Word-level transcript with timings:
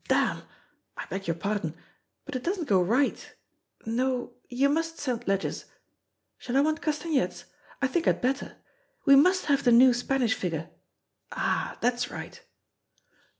Damn 0.07 0.41
I 0.97 1.05
beg 1.11 1.27
your 1.27 1.35
pardon 1.35 1.75
but 2.25 2.35
it 2.35 2.43
doesn't 2.43 2.67
go 2.67 2.81
right. 2.81 3.35
No, 3.85 4.33
you 4.49 4.67
must 4.67 4.97
send 4.97 5.27
Ledgers. 5.27 5.65
Shall 6.39 6.57
I 6.57 6.61
want 6.61 6.81
castanets? 6.81 7.43
I 7.83 7.87
think 7.87 8.07
I'd 8.07 8.19
better. 8.19 8.55
We 9.05 9.15
must 9.15 9.45
have 9.45 9.63
the 9.63 9.71
new 9.71 9.93
Spanish 9.93 10.33
figure. 10.33 10.71
Ah, 11.31 11.77
that 11.81 11.93
is 11.93 12.09
right." 12.09 12.41